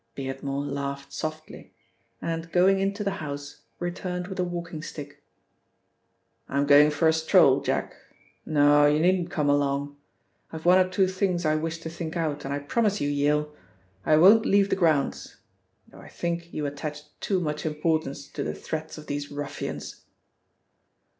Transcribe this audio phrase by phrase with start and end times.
[0.17, 1.75] Beardmore laughed softly,
[2.23, 5.23] and going into the house returned with a walking stick.
[6.49, 7.93] "I'm going for a stroll, Jack.
[8.43, 9.95] No, you needn't come along.
[10.51, 13.53] I've one or two things I wish to think out, and I promise you, Yale,
[14.03, 15.35] I won't leave the grounds,
[15.87, 20.03] though I think you attach too much importance to the threats of these ruffians."